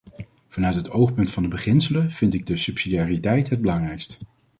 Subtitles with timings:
[0.47, 4.17] Vanuit het oogpunt van de beginselen vind ik de subsidiariteit het belangrijkst.